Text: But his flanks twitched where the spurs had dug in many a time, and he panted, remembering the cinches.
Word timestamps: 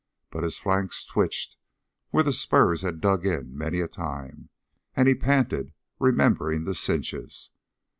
But 0.31 0.43
his 0.43 0.57
flanks 0.57 1.05
twitched 1.05 1.57
where 2.09 2.23
the 2.23 2.33
spurs 2.33 2.81
had 2.81 3.01
dug 3.01 3.23
in 3.27 3.55
many 3.55 3.79
a 3.81 3.87
time, 3.87 4.49
and 4.95 5.07
he 5.07 5.13
panted, 5.13 5.73
remembering 5.99 6.63
the 6.63 6.73
cinches. 6.73 7.51